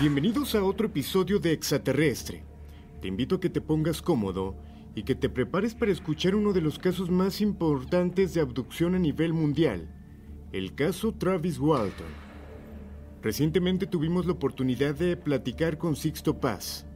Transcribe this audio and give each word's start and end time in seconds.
Bienvenidos 0.00 0.54
a 0.54 0.62
otro 0.62 0.86
episodio 0.86 1.40
de 1.40 1.50
Extraterrestre. 1.50 2.44
Te 3.02 3.08
invito 3.08 3.34
a 3.34 3.40
que 3.40 3.50
te 3.50 3.60
pongas 3.60 4.00
cómodo 4.00 4.54
y 4.94 5.02
que 5.02 5.16
te 5.16 5.28
prepares 5.28 5.74
para 5.74 5.90
escuchar 5.90 6.36
uno 6.36 6.52
de 6.52 6.60
los 6.60 6.78
casos 6.78 7.10
más 7.10 7.40
importantes 7.40 8.32
de 8.32 8.40
abducción 8.40 8.94
a 8.94 9.00
nivel 9.00 9.32
mundial, 9.32 9.92
el 10.52 10.76
caso 10.76 11.10
Travis 11.14 11.58
Walton. 11.58 12.06
Recientemente 13.22 13.88
tuvimos 13.88 14.24
la 14.24 14.34
oportunidad 14.34 14.94
de 14.94 15.16
platicar 15.16 15.78
con 15.78 15.96
Sixto 15.96 16.38
Paz. 16.38 16.86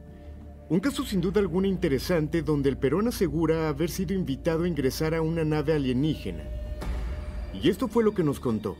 Un 0.69 0.79
caso 0.79 1.03
sin 1.03 1.19
duda 1.19 1.41
alguna 1.41 1.67
interesante 1.67 2.41
donde 2.41 2.69
el 2.69 2.77
Perón 2.77 3.09
asegura 3.09 3.67
haber 3.67 3.89
sido 3.89 4.13
invitado 4.13 4.63
a 4.63 4.67
ingresar 4.69 5.13
a 5.13 5.21
una 5.21 5.43
nave 5.43 5.73
alienígena. 5.73 6.45
Y 7.61 7.67
esto 7.67 7.89
fue 7.89 8.05
lo 8.05 8.13
que 8.13 8.23
nos 8.23 8.39
contó. 8.39 8.77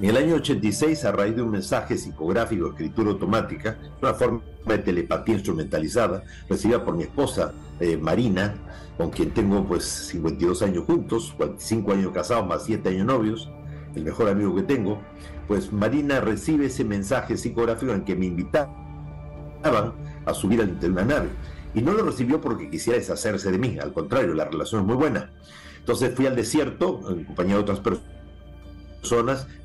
En 0.00 0.10
el 0.10 0.16
año 0.16 0.34
86, 0.34 1.04
a 1.04 1.12
raíz 1.12 1.36
de 1.36 1.42
un 1.42 1.50
mensaje 1.50 1.96
psicográfico 1.96 2.68
escritura 2.68 3.10
automática, 3.10 3.78
una 4.02 4.12
forma 4.12 4.42
de 4.66 4.78
telepatía 4.78 5.36
instrumentalizada, 5.36 6.24
recibida 6.48 6.84
por 6.84 6.96
mi 6.96 7.04
esposa 7.04 7.52
eh, 7.78 7.96
Marina, 7.96 8.54
con 8.96 9.10
quien 9.10 9.30
tengo 9.30 9.64
pues 9.64 9.84
52 9.84 10.62
años 10.62 10.84
juntos, 10.84 11.32
45 11.36 11.92
años 11.92 12.12
casados 12.12 12.44
más 12.44 12.64
7 12.64 12.88
años 12.88 13.06
novios, 13.06 13.50
el 13.94 14.02
mejor 14.02 14.28
amigo 14.28 14.56
que 14.56 14.62
tengo, 14.62 15.00
pues 15.46 15.72
Marina 15.72 16.20
recibe 16.20 16.66
ese 16.66 16.84
mensaje 16.84 17.36
psicográfico 17.36 17.92
en 17.92 18.04
que 18.04 18.16
me 18.16 18.26
invitaban 18.26 18.74
a 20.26 20.34
subir 20.34 20.60
al 20.60 20.76
una 20.90 21.04
nave. 21.04 21.28
Y 21.72 21.82
no 21.82 21.92
lo 21.92 22.02
recibió 22.02 22.40
porque 22.40 22.68
quisiera 22.68 22.98
deshacerse 22.98 23.52
de 23.52 23.58
mí, 23.58 23.78
al 23.78 23.92
contrario, 23.92 24.34
la 24.34 24.44
relación 24.44 24.80
es 24.80 24.86
muy 24.88 24.96
buena. 24.96 25.30
Entonces 25.78 26.12
fui 26.14 26.26
al 26.26 26.34
desierto, 26.34 27.00
en 27.10 27.24
compañía 27.24 27.54
de 27.54 27.60
otras 27.60 27.78
personas, 27.78 28.14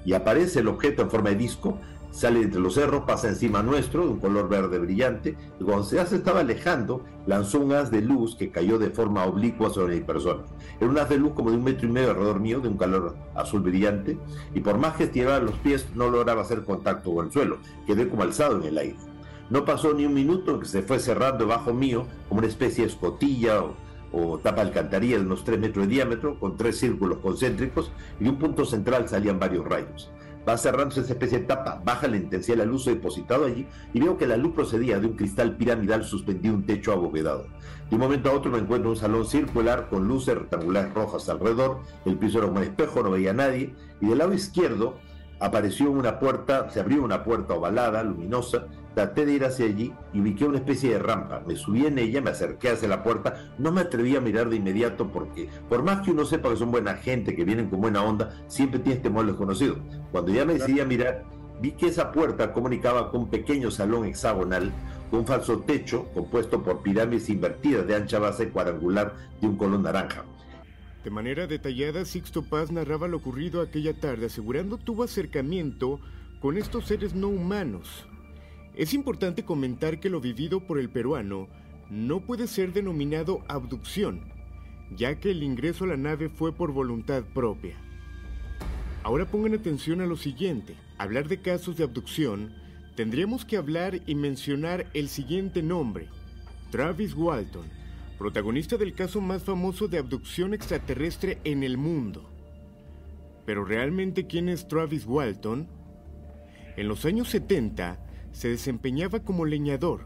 y 0.06 0.14
aparece 0.14 0.60
el 0.60 0.68
objeto 0.68 1.02
en 1.02 1.10
forma 1.10 1.30
de 1.30 1.36
disco, 1.36 1.80
sale 2.12 2.42
entre 2.42 2.60
los 2.60 2.74
cerros, 2.74 3.04
pasa 3.06 3.30
encima 3.30 3.62
nuestro, 3.64 4.04
de 4.04 4.10
un 4.10 4.20
color 4.20 4.50
verde 4.50 4.80
brillante, 4.80 5.38
y 5.60 5.64
cuando 5.64 5.84
se 5.84 6.02
estaba 6.02 6.42
alejando, 6.42 7.04
lanzó 7.28 7.60
un 7.60 7.74
haz 7.74 7.92
de 7.92 8.02
luz 8.02 8.36
que 8.36 8.52
cayó 8.52 8.80
de 8.80 8.90
forma 8.90 9.26
oblicua 9.26 9.70
sobre 9.70 9.96
mi 9.96 10.02
persona. 10.02 10.44
Era 10.80 10.90
un 10.90 10.98
haz 10.98 11.10
de 11.10 11.18
luz 11.18 11.34
como 11.34 11.52
de 11.52 11.58
un 11.58 11.64
metro 11.64 11.88
y 11.88 11.92
medio 11.92 12.12
alrededor 12.12 12.40
mío, 12.40 12.60
de 12.60 12.68
un 12.68 12.78
color 12.78 13.16
azul 13.36 13.62
brillante, 13.62 14.18
y 14.54 14.60
por 14.60 14.78
más 14.78 14.96
que 14.96 15.06
estiraba 15.06 15.40
los 15.40 15.56
pies, 15.56 15.88
no 15.96 16.10
lograba 16.10 16.42
hacer 16.42 16.64
contacto 16.64 17.14
con 17.14 17.28
el 17.28 17.32
suelo, 17.32 17.58
quedé 17.86 18.10
como 18.10 18.24
alzado 18.24 18.58
en 18.58 18.64
el 18.64 18.78
aire. 18.78 18.98
No 19.50 19.66
pasó 19.66 19.94
ni 19.94 20.06
un 20.06 20.14
minuto 20.14 20.60
que 20.60 20.68
se 20.68 20.84
fue 20.84 21.00
cerrando 21.00 21.48
bajo 21.48 21.74
mío 21.74 22.06
como 22.28 22.40
una 22.40 22.48
especie 22.48 22.84
de 22.84 22.92
escotilla 22.92 23.64
o, 23.64 23.76
o 24.12 24.38
tapa 24.40 24.62
alcantarilla 24.62 25.18
de 25.18 25.26
unos 25.26 25.44
3 25.44 25.60
metros 25.60 25.88
de 25.88 25.94
diámetro, 25.94 26.40
con 26.40 26.58
tres 26.58 26.78
círculos 26.78 27.20
concéntricos 27.20 27.92
y 28.20 28.28
un 28.28 28.38
punto 28.38 28.66
central 28.66 29.08
salían 29.08 29.40
varios 29.40 29.66
rayos. 29.66 30.12
Va 30.48 30.58
cerrándose 30.58 31.02
esa 31.02 31.14
especie 31.14 31.40
de 31.40 31.46
tapa, 31.46 31.82
baja 31.84 32.08
la 32.08 32.18
intensidad 32.18 32.58
de 32.58 32.66
la 32.66 32.72
luz 32.72 32.86
depositado 32.86 33.46
allí 33.46 33.68
y 33.94 34.00
veo 34.00 34.18
que 34.18 34.26
la 34.26 34.38
luz 34.38 34.54
procedía 34.54 35.00
de 35.00 35.08
un 35.08 35.14
cristal 35.14 35.58
piramidal 35.58 36.04
suspendido 36.04 36.54
en 36.54 36.62
un 36.62 36.66
techo 36.66 36.92
abovedado. 36.92 37.46
De 37.90 37.96
un 37.96 38.02
momento 38.02 38.30
a 38.30 38.34
otro 38.34 38.52
me 38.52 38.58
encuentro 38.58 38.90
en 38.90 38.96
un 38.96 39.02
salón 39.02 39.26
circular 39.26 39.90
con 39.90 40.08
luces 40.08 40.36
rectangulares 40.36 40.94
rojas 40.94 41.28
alrededor, 41.30 41.82
el 42.06 42.18
piso 42.18 42.40
era 42.40 42.48
un 42.48 42.58
espejo, 42.58 43.04
no 43.04 43.12
veía 43.12 43.32
a 43.32 43.34
nadie, 43.34 43.76
y 44.02 44.08
del 44.08 44.18
lado 44.18 44.34
izquierdo 44.34 44.98
apareció 45.40 45.92
una 45.92 46.20
puerta, 46.20 46.70
se 46.70 46.80
abrió 46.80 47.04
una 47.04 47.24
puerta 47.24 47.54
ovalada, 47.54 48.04
luminosa, 48.04 48.68
traté 48.94 49.26
de 49.26 49.34
ir 49.34 49.46
hacia 49.46 49.66
allí 49.66 49.94
y 50.14 50.20
ubiqué 50.20 50.46
una 50.46 50.58
especie 50.58 50.92
de 50.92 51.00
rampa. 51.00 51.42
Me 51.48 51.56
subí 51.56 51.86
en 51.86 51.98
ella, 51.98 52.22
me 52.22 52.32
acerqué 52.32 52.70
hacia 52.70 52.88
la 52.88 53.04
puerta, 53.04 53.52
no 53.58 53.72
me 53.72 53.82
atreví 53.82 54.16
a 54.16 54.22
mirar 54.22 54.50
de 54.50 54.58
inmediato 54.58 55.12
porque, 55.12 55.50
por 55.70 55.84
más 55.84 56.02
que 56.02 56.12
uno 56.12 56.26
sepa 56.26 56.50
que 56.50 56.58
son 56.58 56.72
buena 56.72 56.96
gente, 56.96 57.36
que 57.36 57.46
vienen 57.46 57.70
con 57.70 57.82
buena 57.82 58.04
onda, 58.04 58.32
siempre 58.48 58.80
tienes 58.80 59.02
temor 59.02 59.26
desconocido. 59.26 59.78
Cuando 60.12 60.32
ya 60.32 60.46
me 60.46 60.56
decidí 60.56 60.80
a 60.80 60.86
mirar, 60.86 61.24
vi 61.62 61.72
que 61.72 61.88
esa 61.88 62.12
puerta 62.12 62.54
comunicaba 62.54 63.12
con 63.12 63.22
un 63.22 63.30
pequeño 63.30 63.72
salón 63.72 64.06
hexagonal 64.06 64.72
con 65.10 65.22
un 65.22 65.26
falso 65.26 65.60
techo 65.60 66.06
compuesto 66.14 66.64
por 66.64 66.82
pirámides 66.82 67.30
invertidas 67.30 67.88
de 67.88 67.96
ancha 67.96 68.20
base 68.20 68.50
cuadrangular 68.50 69.16
de 69.42 69.48
un 69.48 69.58
color 69.58 69.80
naranja. 69.80 70.24
De 71.04 71.10
manera 71.10 71.48
detallada, 71.48 72.04
Sixto 72.04 72.44
Paz 72.44 72.72
narraba 72.72 73.08
lo 73.08 73.18
ocurrido 73.18 73.62
aquella 73.62 73.94
tarde, 73.94 74.26
asegurando 74.26 74.78
tuvo 74.78 75.04
acercamiento 75.04 76.00
con 76.42 76.58
estos 76.58 76.88
seres 76.88 77.14
no 77.14 77.30
humanos. 77.30 78.06
Es 78.76 78.94
importante 78.94 79.46
comentar 79.46 80.00
que 80.00 80.10
lo 80.10 80.20
vivido 80.20 80.60
por 80.60 80.78
el 80.78 80.90
peruano 80.90 81.48
no 81.90 82.20
puede 82.20 82.48
ser 82.48 82.74
denominado 82.74 83.44
abducción, 83.48 84.22
ya 84.96 85.20
que 85.20 85.32
el 85.32 85.42
ingreso 85.42 85.86
a 85.86 85.88
la 85.88 85.98
nave 85.98 86.28
fue 86.28 86.54
por 86.54 86.74
voluntad 86.74 87.24
propia. 87.34 87.78
Ahora 89.04 89.26
pongan 89.26 89.54
atención 89.54 90.02
a 90.02 90.06
lo 90.06 90.18
siguiente. 90.18 90.76
Hablar 90.98 91.30
de 91.30 91.42
casos 91.42 91.78
de 91.78 91.86
abducción, 91.86 92.54
tendríamos 92.96 93.46
que 93.46 93.56
hablar 93.56 94.02
y 94.06 94.16
mencionar 94.16 94.88
el 94.94 95.08
siguiente 95.08 95.64
nombre, 95.64 96.10
Travis 96.72 97.14
Walton 97.16 97.79
protagonista 98.20 98.76
del 98.76 98.94
caso 98.94 99.22
más 99.22 99.44
famoso 99.44 99.88
de 99.88 99.98
abducción 99.98 100.54
extraterrestre 100.54 101.40
en 101.46 101.64
el 101.64 101.78
mundo. 101.78 102.30
Pero 103.46 103.64
realmente, 103.64 104.28
¿quién 104.28 104.50
es 104.50 104.68
Travis 104.68 105.06
Walton? 105.06 105.70
En 106.76 106.90
los 106.90 107.06
años 107.06 107.30
70 107.30 108.06
se 108.34 108.50
desempeñaba 108.50 109.22
como 109.22 109.46
leñador. 109.46 110.06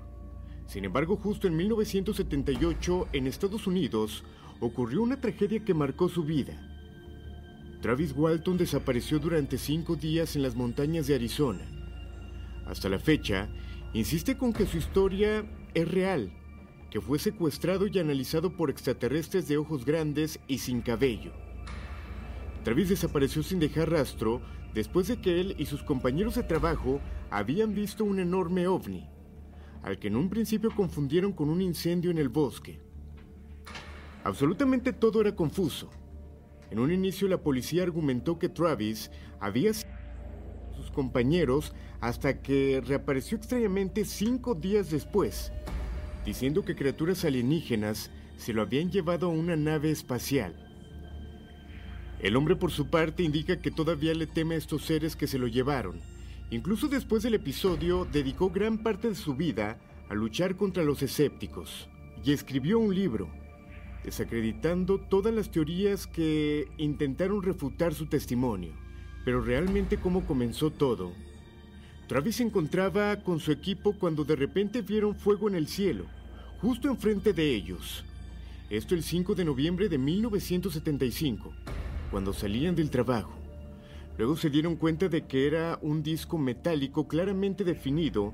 Sin 0.68 0.85
embargo, 0.85 1.16
justo 1.16 1.47
en 1.47 1.57
1978, 1.57 3.07
en 3.13 3.25
Estados 3.25 3.66
Unidos, 3.66 4.24
ocurrió 4.59 5.01
una 5.01 5.19
tragedia 5.19 5.66
que 5.66 5.74
marcó 5.74 6.07
su 6.07 6.24
vida. 6.24 6.69
Travis 7.81 8.13
Walton 8.16 8.59
desapareció 8.59 9.18
durante 9.18 9.57
cinco 9.57 9.95
días 9.95 10.35
en 10.35 10.44
las 10.44 10.56
montañas 10.56 11.07
de 11.07 11.16
Arizona. 11.16 11.66
Hasta 12.68 12.90
la 12.90 13.00
fecha, 13.00 13.50
insiste 13.94 14.38
con 14.38 14.53
que 14.53 14.68
su 14.68 14.78
historia 14.78 15.44
es 15.74 15.88
real 15.91 16.31
que 16.94 17.02
fue 17.02 17.18
secuestrado 17.18 17.88
y 17.88 17.98
analizado 17.98 18.56
por 18.56 18.70
extraterrestres 18.70 19.48
de 19.48 19.58
ojos 19.58 19.84
grandes 19.84 20.40
y 20.48 20.59
sin 20.59 20.80
cabello. 20.81 21.31
Travis 22.64 22.90
desapareció 22.90 23.42
sin 23.42 23.58
dejar 23.58 23.90
rastro 23.90 24.44
después 24.76 25.08
de 25.08 25.20
que 25.20 25.42
él 25.42 25.56
y 25.58 25.66
sus 25.66 25.81
compañeros 25.81 26.36
de 26.36 26.44
trabajo 26.44 27.02
habían 27.31 27.74
visto 27.74 28.06
un 28.06 28.20
enorme 28.20 28.68
ovni, 28.68 29.09
al 29.81 29.98
que 29.98 30.09
en 30.09 30.16
un 30.16 30.30
principio 30.30 30.70
confundieron 30.70 31.31
con 31.34 31.50
un 31.50 31.64
incendio 31.64 32.12
en 32.12 32.20
el 32.20 32.30
bosque. 32.30 32.80
Absolutamente 34.24 34.94
todo 34.94 35.22
era 35.22 35.36
confuso. 35.36 35.90
En 36.70 36.78
un 36.78 36.92
inicio 36.92 37.28
la 37.28 37.42
policía 37.42 37.81
argumentó 37.81 38.38
que 38.38 38.50
Travis 38.50 39.10
había 39.40 39.74
sido 39.74 39.90
sus 40.75 40.92
compañeros 40.92 41.74
hasta 42.02 42.44
que 42.44 42.84
reapareció 42.86 43.36
extrañamente 43.36 44.06
cinco 44.06 44.54
días 44.54 44.92
después, 44.92 45.52
diciendo 46.25 46.63
que 46.63 46.75
criaturas 46.75 47.25
alienígenas 47.25 48.11
se 48.38 48.53
lo 48.53 48.61
habían 48.61 48.91
llevado 48.91 49.28
a 49.28 49.29
una 49.29 49.56
nave 49.56 49.91
espacial. 49.91 50.56
El 52.19 52.35
hombre 52.35 52.56
por 52.56 52.72
su 52.72 52.89
parte 52.89 53.23
indica 53.23 53.61
que 53.61 53.72
todavía 53.72 54.13
le 54.13 54.28
teme 54.28 54.56
a 54.56 54.57
estos 54.57 54.85
seres 54.85 55.16
que 55.16 55.28
se 55.28 55.38
lo 55.38 55.47
llevaron. 55.47 56.00
Incluso 56.51 56.88
después 56.88 57.24
del 57.24 57.33
episodio 57.33 58.06
dedicó 58.06 58.50
gran 58.50 58.77
parte 58.81 59.09
de 59.09 59.15
su 59.15 59.36
vida 59.36 59.77
a 60.09 60.13
luchar 60.13 60.56
contra 60.56 60.83
los 60.83 61.01
escépticos 61.01 61.89
y 62.24 62.31
escribió 62.31 62.80
un 62.80 62.95
libro, 62.95 63.30
desacreditando 64.03 65.00
todas 65.00 65.33
las 65.33 65.51
teorías 65.51 66.07
que 66.07 66.68
intentaron 66.77 67.44
refutar 67.44 67.94
su 67.94 68.06
testimonio. 68.06 68.74
Pero 69.25 69.42
realmente 69.42 69.98
cómo 69.98 70.25
comenzó 70.25 70.71
todo 70.71 71.13
Travis 72.13 72.36
se 72.36 72.44
encontraba 72.44 73.15
con 73.24 73.39
su 73.39 73.51
equipo 73.51 73.94
cuando 73.94 74.24
de 74.24 74.36
repente 74.36 74.83
vieron 74.83 75.15
fuego 75.15 75.48
en 75.48 75.56
el 75.56 75.65
cielo, 75.65 76.06
justo 76.62 76.88
enfrente 76.88 77.33
de 77.33 77.56
ellos. 77.56 78.06
Esto 78.69 78.94
el 78.94 79.01
5 79.01 79.33
de 79.33 79.44
noviembre 79.44 79.89
de 79.89 79.98
1975, 79.98 81.51
cuando 82.12 82.31
salían 82.31 82.75
del 82.75 82.92
trabajo. 82.92 83.33
Luego 84.15 84.38
se 84.38 84.51
dieron 84.51 84.75
cuenta 84.75 85.10
de 85.10 85.25
que 85.25 85.48
era 85.48 85.80
un 85.81 86.04
disco 86.04 86.38
metálico 86.38 87.07
claramente 87.07 87.63
definido 87.63 88.31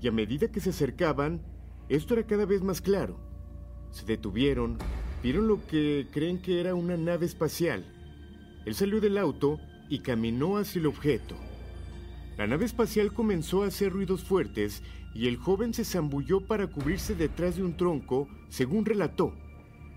y 0.00 0.06
a 0.06 0.12
medida 0.12 0.46
que 0.46 0.60
se 0.60 0.70
acercaban, 0.70 1.40
esto 1.88 2.14
era 2.14 2.28
cada 2.28 2.46
vez 2.46 2.62
más 2.62 2.80
claro. 2.80 3.18
Se 3.90 4.06
detuvieron, 4.06 4.78
vieron 5.20 5.48
lo 5.48 5.66
que 5.66 6.06
creen 6.12 6.40
que 6.40 6.60
era 6.60 6.76
una 6.76 6.96
nave 6.96 7.26
espacial. 7.26 7.84
Él 8.64 8.76
salió 8.76 9.00
del 9.00 9.18
auto 9.18 9.58
y 9.88 9.98
caminó 9.98 10.58
hacia 10.58 10.78
el 10.78 10.86
objeto. 10.86 11.34
La 12.36 12.46
nave 12.46 12.66
espacial 12.66 13.14
comenzó 13.14 13.62
a 13.62 13.68
hacer 13.68 13.92
ruidos 13.92 14.22
fuertes 14.22 14.82
y 15.14 15.26
el 15.26 15.38
joven 15.38 15.72
se 15.72 15.84
zambulló 15.84 16.40
para 16.46 16.66
cubrirse 16.66 17.14
detrás 17.14 17.56
de 17.56 17.62
un 17.62 17.76
tronco, 17.76 18.28
según 18.50 18.84
relató. 18.84 19.32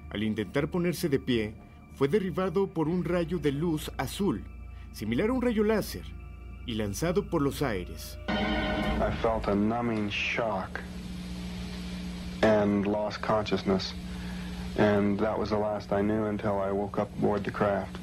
Al 0.10 0.24
intentar 0.24 0.70
ponerse 0.70 1.10
de 1.10 1.20
pie, 1.20 1.54
fue 1.96 2.08
derribado 2.08 2.68
por 2.68 2.88
un 2.88 3.04
rayo 3.04 3.40
de 3.40 3.52
luz 3.52 3.92
azul, 3.98 4.42
similar 4.94 5.30
a 5.30 5.34
un 5.34 5.42
rayo 5.42 5.66
láser, 5.66 6.06
y 6.66 6.76
lanzado 6.76 7.30
por 7.30 7.42
los 7.42 7.62
aires. 7.62 8.18
I 8.30 9.12
felt 9.22 9.48
a 9.48 9.56
numbing 9.56 10.10
shock 10.10 10.80
and 12.42 12.86
lost 12.86 13.22
consciousness. 13.22 13.94
And 14.78 15.20
that 15.20 15.38
was 15.38 15.50
the 15.50 15.58
last 15.58 15.92
I 15.92 16.02
knew 16.02 16.28
until 16.28 16.62
I 16.62 16.72
woke 16.72 17.00
up 17.02 17.10
aboard 17.18 17.44
the 17.44 17.52
craft. 17.52 17.98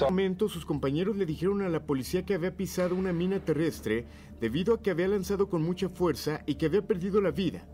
Momento, 0.00 0.48
sus 0.48 0.66
compañeros 0.66 1.16
le 1.16 1.24
dijeron 1.24 1.62
a 1.62 1.68
la 1.68 1.86
policía 1.86 2.24
que 2.24 2.34
había 2.34 2.56
pisado 2.56 2.96
una 2.96 3.12
mina 3.12 3.38
terrestre 3.38 4.06
debido 4.40 4.74
a 4.74 4.82
que 4.82 4.90
había 4.90 5.08
lanzado 5.08 5.48
con 5.48 5.62
mucha 5.62 5.88
fuerza 5.88 6.42
y 6.46 6.56
que 6.56 6.66
había 6.66 6.82
perdido 6.82 7.20
la 7.20 7.30
vida. 7.30 7.64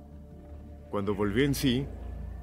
Cuando 0.90 1.14
volvió 1.14 1.44
en 1.44 1.55
sí, 1.55 1.87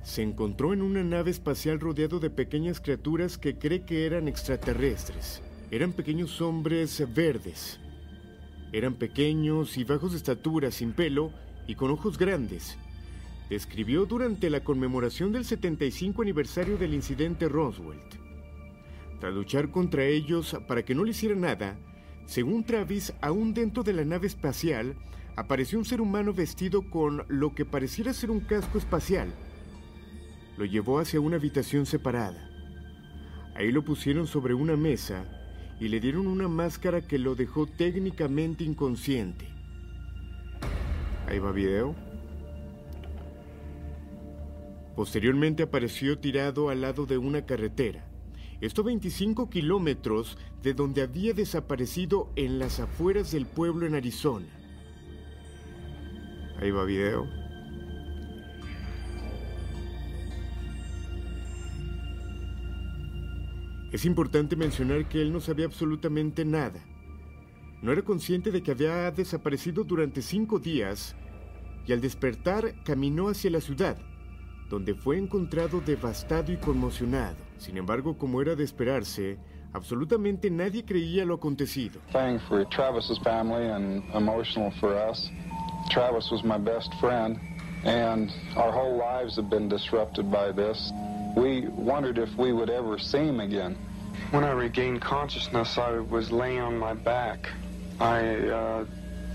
se 0.01 0.21
encontró 0.23 0.73
en 0.73 0.81
una 0.81 1.03
nave 1.03 1.31
espacial 1.31 1.79
rodeado 1.79 2.19
de 2.19 2.29
pequeñas 2.29 2.81
criaturas 2.81 3.37
que 3.37 3.57
cree 3.57 3.85
que 3.85 4.05
eran 4.05 4.27
extraterrestres. 4.27 5.41
Eran 5.71 5.93
pequeños 5.93 6.41
hombres 6.41 7.03
verdes. 7.13 7.79
Eran 8.71 8.95
pequeños 8.95 9.77
y 9.77 9.83
bajos 9.83 10.11
de 10.11 10.17
estatura, 10.17 10.71
sin 10.71 10.93
pelo 10.93 11.31
y 11.67 11.75
con 11.75 11.91
ojos 11.91 12.17
grandes. 12.17 12.77
Describió 13.49 14.05
durante 14.05 14.49
la 14.49 14.63
conmemoración 14.63 15.31
del 15.31 15.45
75 15.45 16.21
aniversario 16.21 16.77
del 16.77 16.93
incidente 16.93 17.47
Roswell. 17.47 18.01
Tras 19.19 19.33
luchar 19.33 19.71
contra 19.71 20.05
ellos 20.05 20.57
para 20.67 20.83
que 20.83 20.95
no 20.95 21.03
le 21.03 21.11
hicieran 21.11 21.41
nada, 21.41 21.77
según 22.25 22.63
Travis, 22.63 23.13
aún 23.21 23.53
dentro 23.53 23.83
de 23.83 23.93
la 23.93 24.03
nave 24.03 24.27
espacial, 24.27 24.95
apareció 25.35 25.77
un 25.77 25.85
ser 25.85 26.01
humano 26.01 26.33
vestido 26.33 26.89
con 26.89 27.23
lo 27.27 27.53
que 27.53 27.65
pareciera 27.65 28.13
ser 28.13 28.31
un 28.31 28.39
casco 28.39 28.77
espacial. 28.77 29.29
Lo 30.57 30.65
llevó 30.65 30.99
hacia 30.99 31.19
una 31.19 31.35
habitación 31.35 31.85
separada. 31.85 32.49
Ahí 33.55 33.71
lo 33.71 33.83
pusieron 33.83 34.27
sobre 34.27 34.53
una 34.53 34.75
mesa 34.75 35.25
y 35.79 35.87
le 35.87 35.99
dieron 35.99 36.27
una 36.27 36.47
máscara 36.47 37.05
que 37.05 37.19
lo 37.19 37.35
dejó 37.35 37.67
técnicamente 37.67 38.63
inconsciente. 38.63 39.47
Ahí 41.27 41.39
va 41.39 41.51
video. 41.51 41.95
Posteriormente 44.95 45.63
apareció 45.63 46.17
tirado 46.17 46.69
al 46.69 46.81
lado 46.81 47.05
de 47.05 47.17
una 47.17 47.45
carretera. 47.45 48.07
Esto 48.61 48.83
25 48.83 49.49
kilómetros 49.49 50.37
de 50.63 50.73
donde 50.73 51.01
había 51.01 51.33
desaparecido 51.33 52.29
en 52.35 52.57
las 52.57 52.79
afueras 52.79 53.31
del 53.31 53.45
pueblo 53.45 53.85
en 53.85 53.95
Arizona. 53.95 54.47
Ahí 56.59 56.71
va 56.71 56.85
video. 56.85 57.27
Es 63.91 64.05
importante 64.05 64.55
mencionar 64.55 65.07
que 65.09 65.21
él 65.21 65.31
no 65.31 65.39
sabía 65.39 65.65
absolutamente 65.65 66.45
nada. 66.45 66.79
No 67.81 67.91
era 67.91 68.01
consciente 68.01 68.51
de 68.51 68.63
que 68.63 68.71
había 68.71 69.11
desaparecido 69.11 69.83
durante 69.83 70.21
cinco 70.21 70.59
días 70.59 71.15
y 71.85 71.93
al 71.93 72.01
despertar 72.01 72.73
caminó 72.83 73.29
hacia 73.29 73.51
la 73.51 73.61
ciudad, 73.61 73.97
donde 74.69 74.93
fue 74.95 75.17
encontrado 75.17 75.81
devastado 75.81 76.51
y 76.51 76.57
conmocionado. 76.57 77.35
Sin 77.57 77.77
embargo, 77.77 78.17
como 78.17 78.41
era 78.41 78.55
de 78.55 78.63
esperarse, 78.63 79.37
absolutamente 79.73 80.49
nadie 80.49 80.83
creía 80.83 81.25
lo 81.25 81.35
acontecido. 81.35 81.99
Thing 82.11 82.39
for 82.47 82.65
Travis's 82.69 83.19
family 83.19 83.67
and 83.67 84.03
emotional 84.13 84.71
for 84.79 84.93
us. 84.93 85.29
Travis 85.89 86.31
was 86.31 86.43
my 86.43 86.57
best 86.57 86.93
friend, 86.99 87.39
and 87.83 88.31
our 88.55 88.71
whole 88.71 88.97
lives 88.97 89.35
have 89.35 89.49
been 89.49 89.69
disrupted 89.69 90.31
by 90.31 90.51
this. 90.51 90.91
We 91.35 91.67
wondered 91.67 92.17
if 92.17 92.29
we 92.37 92.53
would 92.53 92.69
ever 92.69 92.97
see 92.97 93.25
him 93.25 93.39
again. 93.39 93.77
When 94.31 94.43
I 94.43 94.51
regained 94.51 95.01
consciousness, 95.01 95.77
I 95.77 95.99
was 95.99 96.31
laying 96.31 96.61
on 96.61 96.77
my 96.77 96.93
back. 96.93 97.49
I 97.99 98.35
uh, 98.49 98.85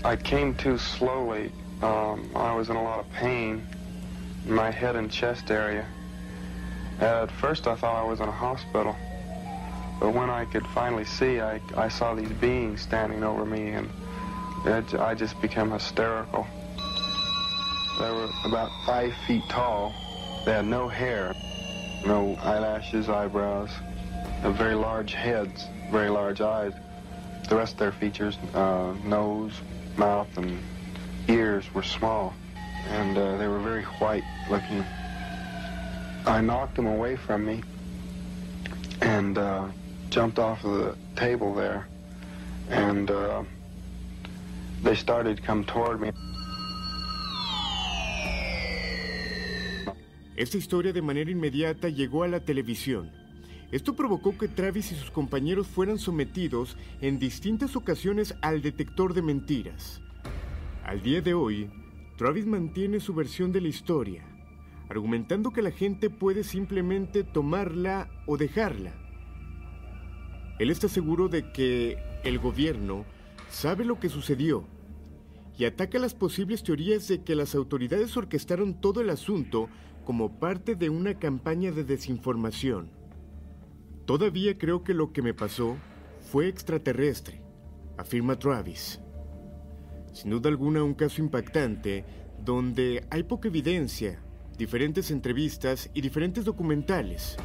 I 0.03 0.15
came 0.15 0.55
to 0.55 0.77
slowly. 0.77 1.51
Um, 1.81 2.29
I 2.35 2.53
was 2.55 2.69
in 2.69 2.75
a 2.75 2.83
lot 2.83 2.99
of 2.99 3.09
pain 3.11 3.61
in 3.80 3.80
my 4.45 4.71
head 4.71 4.95
and 4.95 5.11
chest 5.11 5.51
area. 5.51 5.85
At 6.99 7.31
first, 7.31 7.67
I 7.67 7.75
thought 7.75 8.03
I 8.03 8.07
was 8.07 8.19
in 8.19 8.27
a 8.27 8.31
hospital. 8.31 8.95
But 9.99 10.13
when 10.13 10.29
I 10.29 10.45
could 10.45 10.65
finally 10.67 11.05
see, 11.05 11.39
I, 11.39 11.61
I 11.77 11.87
saw 11.87 12.15
these 12.15 12.31
beings 12.33 12.81
standing 12.81 13.23
over 13.23 13.45
me, 13.45 13.69
and 13.69 13.89
it, 14.65 14.93
I 14.95 15.13
just 15.13 15.39
became 15.41 15.71
hysterical. 15.71 16.45
They 17.99 18.11
were 18.11 18.29
about 18.45 18.71
five 18.85 19.13
feet 19.27 19.43
tall. 19.49 19.93
They 20.45 20.53
had 20.53 20.65
no 20.65 20.87
hair, 20.87 21.35
no 22.05 22.35
eyelashes, 22.41 23.09
eyebrows, 23.09 23.69
very 24.43 24.75
large 24.75 25.13
heads, 25.13 25.67
very 25.91 26.09
large 26.09 26.41
eyes. 26.41 26.73
The 27.47 27.55
rest 27.55 27.73
of 27.73 27.79
their 27.79 27.91
features, 27.91 28.37
uh, 28.55 28.95
nose, 29.03 29.53
mouth, 29.97 30.35
and 30.37 30.59
ears 31.27 31.71
were 31.73 31.83
small, 31.83 32.33
and 32.87 33.17
uh, 33.17 33.37
they 33.37 33.47
were 33.47 33.59
very 33.59 33.83
white 33.83 34.23
looking. 34.51 34.83
I 36.25 36.41
knocked 36.41 36.75
them 36.75 36.87
away 36.87 37.15
from 37.15 37.45
me 37.45 37.63
and 39.01 39.37
uh, 39.37 39.65
jumped 40.09 40.39
off 40.39 40.63
of 40.65 40.73
the 40.77 40.95
table 41.15 41.55
there, 41.55 41.87
and 42.69 43.09
uh, 43.09 43.43
they 44.83 44.93
started 44.95 45.37
to 45.37 45.43
come 45.43 45.63
toward 45.63 46.01
me. 46.01 46.11
Esta 50.35 50.57
historia 50.57 50.91
de 50.91 51.01
manera 51.01 51.31
inmediata 51.31 51.89
llegó 51.89 52.23
a 52.23 52.27
la 52.27 52.39
televisión. 52.39 53.11
Esto 53.71 53.95
provocó 53.95 54.37
que 54.37 54.49
Travis 54.49 54.91
y 54.91 54.95
sus 54.95 55.11
compañeros 55.11 55.67
fueran 55.67 55.97
sometidos 55.97 56.75
en 56.99 57.19
distintas 57.19 57.75
ocasiones 57.77 58.35
al 58.41 58.61
detector 58.61 59.13
de 59.13 59.21
mentiras. 59.21 60.01
Al 60.83 61.01
día 61.01 61.21
de 61.21 61.33
hoy, 61.33 61.69
Travis 62.17 62.45
mantiene 62.45 62.99
su 62.99 63.13
versión 63.13 63.51
de 63.51 63.61
la 63.61 63.69
historia, 63.69 64.23
argumentando 64.91 65.51
que 65.51 65.61
la 65.61 65.71
gente 65.71 66.09
puede 66.09 66.43
simplemente 66.43 67.23
tomarla 67.23 68.09
o 68.25 68.35
dejarla. 68.35 68.91
Él 70.59 70.69
está 70.69 70.89
seguro 70.89 71.29
de 71.29 71.53
que 71.53 71.97
el 72.25 72.39
gobierno 72.39 73.05
sabe 73.49 73.85
lo 73.85 74.01
que 74.01 74.09
sucedió 74.09 74.65
y 75.57 75.63
ataca 75.63 75.97
las 75.97 76.13
posibles 76.13 76.61
teorías 76.61 77.07
de 77.07 77.23
que 77.23 77.35
las 77.35 77.55
autoridades 77.55 78.17
orquestaron 78.17 78.81
todo 78.81 78.99
el 78.99 79.09
asunto 79.09 79.69
como 80.03 80.39
parte 80.39 80.75
de 80.75 80.89
una 80.89 81.17
campaña 81.17 81.71
de 81.71 81.85
desinformación. 81.85 82.91
Todavía 84.05 84.57
creo 84.57 84.83
que 84.83 84.93
lo 84.93 85.13
que 85.13 85.21
me 85.21 85.33
pasó 85.33 85.77
fue 86.19 86.49
extraterrestre, 86.49 87.41
afirma 87.97 88.37
Travis. 88.37 88.99
Sin 90.11 90.31
duda 90.31 90.49
alguna 90.49 90.83
un 90.83 90.95
caso 90.95 91.21
impactante 91.21 92.03
donde 92.43 93.05
hay 93.09 93.23
poca 93.23 93.47
evidencia, 93.47 94.21
diferentes 94.61 95.09
entrevistas 95.09 95.89
y 95.95 96.01
diferentes 96.01 96.45
documentales. 96.45 97.35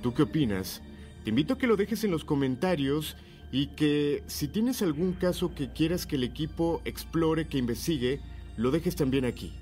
¿Tú 0.00 0.14
qué 0.14 0.22
opinas? 0.22 0.80
Te 1.24 1.30
invito 1.30 1.54
a 1.54 1.58
que 1.58 1.66
lo 1.66 1.74
dejes 1.74 2.04
en 2.04 2.12
los 2.12 2.24
comentarios 2.24 3.16
y 3.50 3.74
que 3.74 4.22
si 4.28 4.46
tienes 4.46 4.80
algún 4.80 5.14
caso 5.14 5.56
que 5.56 5.72
quieras 5.72 6.06
que 6.06 6.14
el 6.14 6.22
equipo 6.22 6.80
explore, 6.84 7.48
que 7.48 7.58
investigue, 7.58 8.20
lo 8.56 8.70
dejes 8.70 8.94
también 8.94 9.24
aquí. 9.24 9.54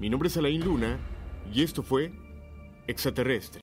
Mi 0.00 0.08
nombre 0.08 0.28
es 0.28 0.36
Alain 0.38 0.64
Luna 0.64 0.98
y 1.52 1.62
esto 1.62 1.82
fue 1.82 2.12
Extraterrestre. 2.86 3.62